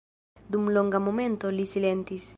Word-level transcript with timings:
Dum 0.55 0.71
longa 0.77 1.03
momento 1.09 1.45
li 1.59 1.67
silentis. 1.77 2.29